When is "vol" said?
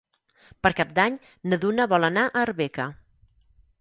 1.93-2.07